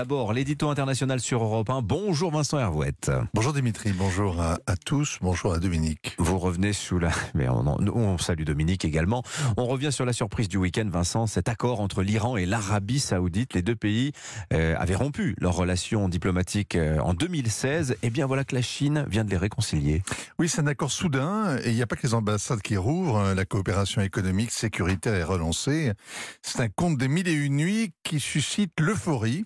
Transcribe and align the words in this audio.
D'abord, 0.00 0.32
l'édito 0.32 0.70
international 0.70 1.20
sur 1.20 1.44
Europe 1.44 1.68
1. 1.68 1.82
Bonjour 1.82 2.30
Vincent 2.30 2.58
Hervouette. 2.58 3.10
Bonjour 3.34 3.52
Dimitri, 3.52 3.92
bonjour 3.92 4.40
à, 4.40 4.58
à, 4.66 4.74
tous, 4.74 5.18
bonjour 5.20 5.52
à 5.52 5.58
Dominique. 5.58 6.14
Vous 6.16 6.38
revenez 6.38 6.72
sous 6.72 6.98
la... 6.98 7.10
Mais 7.34 7.50
on, 7.50 7.68
on, 7.68 7.86
on, 7.86 8.16
salue 8.16 8.44
Dominique 8.44 8.86
également. 8.86 9.22
On 9.58 9.66
revient 9.66 9.92
sur 9.92 10.06
la 10.06 10.14
surprise 10.14 10.48
du 10.48 10.56
week-end, 10.56 10.88
Vincent, 10.90 11.26
cet 11.26 11.50
accord 11.50 11.82
entre 11.82 12.00
l'Iran 12.02 12.38
et 12.38 12.46
l'Arabie 12.46 12.98
saoudite. 12.98 13.52
Les 13.52 13.60
deux 13.60 13.76
pays 13.76 14.12
euh, 14.54 14.74
avaient 14.78 14.94
rompu 14.94 15.34
leurs 15.38 15.54
relations 15.54 16.08
diplomatiques 16.08 16.76
euh, 16.76 16.98
en 17.00 17.12
2016. 17.12 17.90
Et 17.90 17.96
eh 18.04 18.08
bien 18.08 18.24
voilà 18.24 18.44
que 18.44 18.54
la 18.54 18.62
Chine 18.62 19.04
vient 19.06 19.26
de 19.26 19.30
les 19.30 19.36
réconcilier. 19.36 20.02
Oui, 20.38 20.48
c'est 20.48 20.62
un 20.62 20.66
accord 20.66 20.92
soudain 20.92 21.58
et 21.62 21.68
il 21.68 21.74
n'y 21.74 21.82
a 21.82 21.86
pas 21.86 21.96
que 21.96 22.06
les 22.06 22.14
ambassades 22.14 22.62
qui 22.62 22.78
rouvrent. 22.78 23.34
La 23.34 23.44
coopération 23.44 24.00
économique, 24.00 24.50
sécuritaire 24.50 25.12
est 25.12 25.24
relancée. 25.24 25.92
C'est 26.40 26.60
un 26.60 26.70
conte 26.70 26.96
des 26.96 27.08
mille 27.08 27.28
et 27.28 27.34
une 27.34 27.56
nuits 27.56 27.92
qui 28.02 28.18
suscite 28.18 28.72
l'euphorie. 28.80 29.44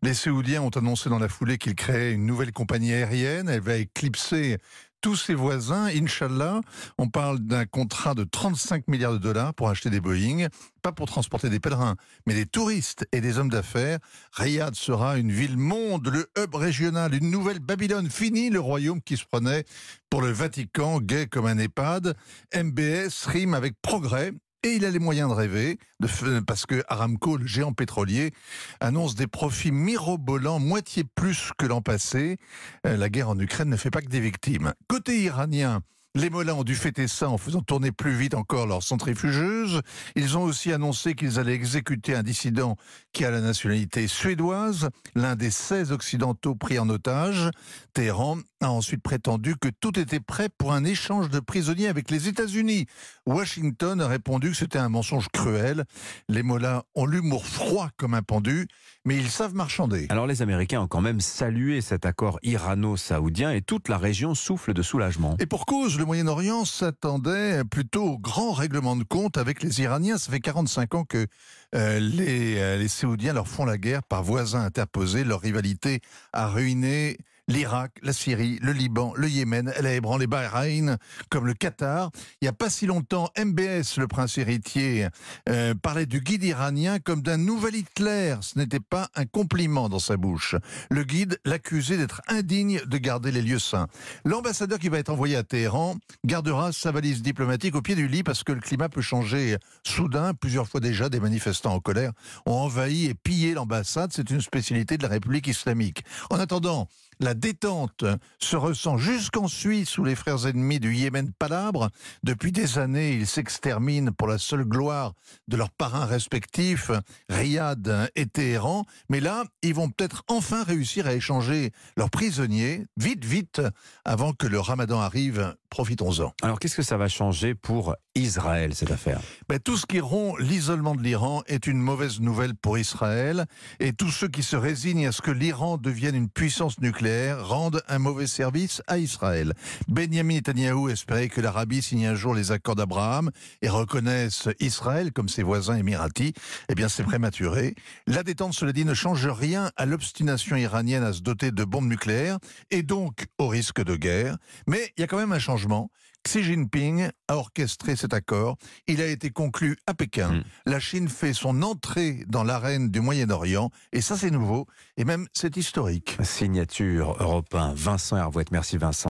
Les 0.00 0.14
Saoudiens 0.14 0.62
ont 0.62 0.70
annoncé 0.70 1.10
dans 1.10 1.18
la 1.18 1.28
foulée 1.28 1.58
qu'ils 1.58 1.74
créaient 1.74 2.12
une 2.12 2.26
nouvelle 2.26 2.52
compagnie 2.52 2.92
aérienne. 2.92 3.48
Elle 3.48 3.60
va 3.60 3.76
éclipser 3.76 4.58
tous 5.02 5.16
ses 5.16 5.34
voisins, 5.34 5.86
Inch'Allah. 5.86 6.60
On 6.96 7.08
parle 7.08 7.40
d'un 7.40 7.66
contrat 7.66 8.14
de 8.14 8.24
35 8.24 8.86
milliards 8.88 9.12
de 9.12 9.18
dollars 9.18 9.52
pour 9.52 9.68
acheter 9.68 9.90
des 9.90 10.00
Boeing, 10.00 10.46
pas 10.80 10.92
pour 10.92 11.06
transporter 11.06 11.50
des 11.50 11.58
pèlerins, 11.58 11.96
mais 12.26 12.34
des 12.34 12.46
touristes 12.46 13.06
et 13.12 13.20
des 13.20 13.38
hommes 13.38 13.50
d'affaires. 13.50 13.98
Riyad 14.32 14.74
sera 14.76 15.18
une 15.18 15.32
ville-monde, 15.32 16.06
le 16.06 16.30
hub 16.38 16.54
régional, 16.54 17.14
une 17.14 17.30
nouvelle 17.30 17.58
Babylone. 17.58 18.08
Fini 18.08 18.48
le 18.48 18.60
royaume 18.60 19.02
qui 19.02 19.16
se 19.16 19.24
prenait 19.24 19.64
pour 20.08 20.22
le 20.22 20.30
Vatican, 20.30 21.00
gay 21.00 21.26
comme 21.26 21.46
un 21.46 21.58
EHPAD. 21.58 22.16
MBS 22.54 23.26
rime 23.26 23.54
avec 23.54 23.74
progrès 23.82 24.32
et 24.62 24.74
il 24.74 24.84
a 24.84 24.90
les 24.90 24.98
moyens 24.98 25.28
de 25.28 25.34
rêver, 25.34 25.78
de, 26.00 26.40
parce 26.40 26.66
que 26.66 26.82
Aramco, 26.88 27.36
le 27.36 27.46
géant 27.46 27.72
pétrolier, 27.72 28.32
annonce 28.80 29.14
des 29.14 29.26
profits 29.26 29.72
mirobolants, 29.72 30.60
moitié 30.60 31.04
plus 31.04 31.50
que 31.58 31.66
l'an 31.66 31.82
passé. 31.82 32.38
Euh, 32.86 32.96
la 32.96 33.08
guerre 33.08 33.30
en 33.30 33.38
Ukraine 33.38 33.68
ne 33.68 33.76
fait 33.76 33.90
pas 33.90 34.00
que 34.00 34.08
des 34.08 34.20
victimes. 34.20 34.72
Côté 34.88 35.20
iranien, 35.20 35.82
les 36.14 36.28
Mollahs 36.28 36.54
ont 36.54 36.62
dû 36.62 36.74
fêter 36.74 37.08
ça 37.08 37.30
en 37.30 37.38
faisant 37.38 37.62
tourner 37.62 37.90
plus 37.90 38.12
vite 38.12 38.34
encore 38.34 38.66
leur 38.66 38.82
centrifugeuse. 38.82 39.80
Ils 40.14 40.36
ont 40.36 40.42
aussi 40.42 40.70
annoncé 40.70 41.14
qu'ils 41.14 41.38
allaient 41.38 41.54
exécuter 41.54 42.14
un 42.14 42.22
dissident 42.22 42.76
qui 43.12 43.24
a 43.24 43.30
la 43.30 43.40
nationalité 43.40 44.06
suédoise, 44.08 44.90
l'un 45.14 45.36
des 45.36 45.50
16 45.50 45.90
occidentaux 45.90 46.54
pris 46.54 46.78
en 46.78 46.90
otage. 46.90 47.50
Téhéran 47.94 48.36
a 48.62 48.70
ensuite 48.70 49.02
prétendu 49.02 49.56
que 49.56 49.68
tout 49.68 49.98
était 49.98 50.20
prêt 50.20 50.48
pour 50.48 50.72
un 50.72 50.84
échange 50.84 51.28
de 51.30 51.40
prisonniers 51.40 51.88
avec 51.88 52.10
les 52.10 52.28
États-Unis. 52.28 52.86
Washington 53.26 54.00
a 54.00 54.06
répondu 54.06 54.50
que 54.50 54.56
c'était 54.56 54.78
un 54.78 54.88
mensonge 54.88 55.28
cruel. 55.32 55.84
Les 56.28 56.42
Mollahs 56.42 56.84
ont 56.94 57.06
l'humour 57.06 57.46
froid 57.46 57.90
comme 57.96 58.14
un 58.14 58.22
pendu, 58.22 58.68
mais 59.04 59.16
ils 59.16 59.30
savent 59.30 59.54
marchander. 59.54 60.06
Alors 60.10 60.26
les 60.26 60.42
Américains 60.42 60.80
ont 60.80 60.86
quand 60.86 61.00
même 61.00 61.20
salué 61.20 61.80
cet 61.80 62.06
accord 62.06 62.38
irano-saoudien 62.42 63.50
et 63.52 63.62
toute 63.62 63.88
la 63.88 63.98
région 63.98 64.34
souffle 64.34 64.74
de 64.74 64.82
soulagement. 64.82 65.36
Et 65.38 65.46
pour 65.46 65.66
cause, 65.66 65.98
le 65.98 66.04
Moyen-Orient 66.04 66.64
s'attendait 66.64 67.64
plutôt 67.64 68.04
au 68.04 68.18
grand 68.18 68.52
règlement 68.52 68.96
de 68.96 69.04
compte 69.04 69.38
avec 69.38 69.62
les 69.62 69.80
Iraniens. 69.80 70.18
Ça 70.18 70.30
fait 70.30 70.40
45 70.40 70.94
ans 70.94 71.04
que 71.04 71.26
euh, 71.74 71.98
les, 71.98 72.58
euh, 72.58 72.78
les 72.78 72.88
Saoudiens 72.88 73.32
leur 73.32 73.48
font 73.48 73.64
la 73.64 73.78
guerre 73.78 74.02
par 74.02 74.22
voisins 74.22 74.62
interposés. 74.62 75.24
Leur 75.24 75.40
rivalité 75.40 76.00
a 76.32 76.48
ruiné 76.48 77.16
l'Irak, 77.52 77.98
la 78.02 78.14
Syrie, 78.14 78.58
le 78.62 78.72
Liban, 78.72 79.12
le 79.14 79.28
Yémen, 79.28 79.72
elle 79.76 79.86
a 79.86 79.94
ébranlé 79.94 80.26
Bahreïn, 80.26 80.96
comme 81.28 81.46
le 81.46 81.52
Qatar. 81.52 82.10
Il 82.40 82.44
n'y 82.44 82.48
a 82.48 82.52
pas 82.52 82.70
si 82.70 82.86
longtemps, 82.86 83.28
MBS, 83.38 83.98
le 83.98 84.06
prince 84.06 84.38
héritier, 84.38 85.08
euh, 85.50 85.74
parlait 85.74 86.06
du 86.06 86.20
guide 86.20 86.44
iranien 86.44 86.98
comme 86.98 87.20
d'un 87.20 87.36
nouvel 87.36 87.76
Hitler. 87.76 88.36
Ce 88.40 88.58
n'était 88.58 88.80
pas 88.80 89.10
un 89.14 89.26
compliment 89.26 89.90
dans 89.90 89.98
sa 89.98 90.16
bouche. 90.16 90.56
Le 90.90 91.04
guide 91.04 91.38
l'accusait 91.44 91.98
d'être 91.98 92.22
indigne 92.28 92.80
de 92.86 92.96
garder 92.96 93.30
les 93.30 93.42
lieux 93.42 93.58
saints. 93.58 93.86
L'ambassadeur 94.24 94.78
qui 94.78 94.88
va 94.88 94.98
être 94.98 95.10
envoyé 95.10 95.36
à 95.36 95.42
Téhéran 95.42 95.96
gardera 96.24 96.72
sa 96.72 96.90
valise 96.90 97.20
diplomatique 97.20 97.74
au 97.74 97.82
pied 97.82 97.94
du 97.94 98.08
lit 98.08 98.22
parce 98.22 98.44
que 98.44 98.52
le 98.52 98.60
climat 98.60 98.88
peut 98.88 99.02
changer 99.02 99.58
soudain. 99.82 100.32
Plusieurs 100.32 100.68
fois 100.68 100.80
déjà, 100.80 101.10
des 101.10 101.20
manifestants 101.20 101.74
en 101.74 101.80
colère 101.80 102.12
ont 102.46 102.52
envahi 102.52 103.06
et 103.06 103.14
pillé 103.14 103.52
l'ambassade. 103.52 104.10
C'est 104.14 104.30
une 104.30 104.40
spécialité 104.40 104.96
de 104.96 105.02
la 105.02 105.10
République 105.10 105.48
islamique. 105.48 106.02
En 106.30 106.40
attendant, 106.40 106.88
la 107.20 107.34
détente 107.34 108.04
se 108.38 108.56
ressent 108.56 108.96
jusqu'en 108.98 109.48
Suisse 109.48 109.98
où 109.98 110.04
les 110.04 110.14
frères 110.14 110.46
ennemis 110.46 110.80
du 110.80 110.94
Yémen 110.94 111.32
palabres. 111.38 111.90
Depuis 112.22 112.52
des 112.52 112.78
années, 112.78 113.12
ils 113.12 113.26
s'exterminent 113.26 114.12
pour 114.12 114.28
la 114.28 114.38
seule 114.38 114.64
gloire 114.64 115.12
de 115.48 115.56
leurs 115.56 115.70
parrains 115.70 116.06
respectifs, 116.06 116.90
Riyad 117.28 118.10
et 118.16 118.26
Téhéran. 118.26 118.84
Mais 119.08 119.20
là, 119.20 119.44
ils 119.62 119.74
vont 119.74 119.88
peut-être 119.88 120.24
enfin 120.28 120.64
réussir 120.64 121.06
à 121.06 121.14
échanger 121.14 121.70
leurs 121.96 122.10
prisonniers, 122.10 122.86
vite, 122.96 123.24
vite, 123.24 123.60
avant 124.04 124.32
que 124.32 124.46
le 124.46 124.60
ramadan 124.60 125.00
arrive. 125.00 125.54
Profitons-en. 125.70 126.34
Alors, 126.42 126.58
qu'est-ce 126.58 126.76
que 126.76 126.82
ça 126.82 126.98
va 126.98 127.08
changer 127.08 127.54
pour 127.54 127.96
Israël, 128.14 128.74
cette 128.74 128.90
affaire? 128.90 129.20
Ben, 129.48 129.58
Tout 129.58 129.78
ce 129.78 129.86
qui 129.86 130.00
rompt 130.00 130.38
l'isolement 130.38 130.94
de 130.94 131.02
l'Iran 131.02 131.42
est 131.46 131.66
une 131.66 131.78
mauvaise 131.78 132.20
nouvelle 132.20 132.54
pour 132.54 132.76
Israël. 132.76 133.46
Et 133.80 133.94
tous 133.94 134.10
ceux 134.10 134.28
qui 134.28 134.42
se 134.42 134.56
résignent 134.56 135.06
à 135.06 135.12
ce 135.12 135.22
que 135.22 135.30
l'Iran 135.30 135.78
devienne 135.78 136.14
une 136.14 136.28
puissance 136.28 136.78
nucléaire 136.80 137.11
rendent 137.38 137.82
un 137.88 137.98
mauvais 137.98 138.26
service 138.26 138.82
à 138.86 138.98
Israël. 138.98 139.54
Benjamin 139.88 140.34
Netanyahu 140.34 140.90
espérait 140.90 141.28
que 141.28 141.40
l'Arabie 141.40 141.82
signe 141.82 142.06
un 142.06 142.14
jour 142.14 142.34
les 142.34 142.52
accords 142.52 142.76
d'Abraham 142.76 143.30
et 143.60 143.68
reconnaisse 143.68 144.48
Israël 144.60 145.12
comme 145.12 145.28
ses 145.28 145.42
voisins 145.42 145.76
émiratis. 145.76 146.32
Eh 146.68 146.74
bien, 146.74 146.88
c'est 146.88 147.04
prématuré. 147.04 147.74
La 148.06 148.22
détente, 148.22 148.54
cela 148.54 148.72
dit, 148.72 148.84
ne 148.84 148.94
change 148.94 149.26
rien 149.26 149.70
à 149.76 149.86
l'obstination 149.86 150.56
iranienne 150.56 151.02
à 151.02 151.12
se 151.12 151.20
doter 151.20 151.50
de 151.50 151.64
bombes 151.64 151.88
nucléaires 151.88 152.38
et 152.70 152.82
donc 152.82 153.26
au 153.38 153.48
risque 153.48 153.82
de 153.82 153.96
guerre. 153.96 154.36
Mais 154.66 154.92
il 154.96 155.00
y 155.00 155.04
a 155.04 155.06
quand 155.06 155.18
même 155.18 155.32
un 155.32 155.38
changement. 155.38 155.90
Xi 156.26 156.42
Jinping 156.42 157.10
a 157.28 157.36
orchestré 157.36 157.96
cet 157.96 158.14
accord. 158.14 158.56
Il 158.86 159.00
a 159.00 159.06
été 159.06 159.30
conclu 159.30 159.76
à 159.86 159.94
Pékin. 159.94 160.32
Mm. 160.32 160.42
La 160.66 160.80
Chine 160.80 161.08
fait 161.08 161.32
son 161.32 161.62
entrée 161.62 162.24
dans 162.28 162.44
l'arène 162.44 162.90
du 162.90 163.00
Moyen-Orient. 163.00 163.70
Et 163.92 164.00
ça, 164.00 164.16
c'est 164.16 164.30
nouveau. 164.30 164.66
Et 164.96 165.04
même, 165.04 165.26
c'est 165.32 165.56
historique. 165.56 166.16
Signature 166.22 167.16
européen. 167.20 167.72
Vincent 167.74 168.16
Hervouette. 168.16 168.50
Merci, 168.52 168.76
Vincent. 168.76 168.92